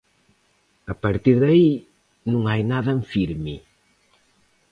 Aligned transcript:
A 0.93 0.95
partir 1.03 1.35
de 1.43 1.47
aí 1.53 1.71
non 2.31 2.41
hai 2.49 2.61
nada 2.71 2.89
en 2.97 3.01
firme. 3.13 3.55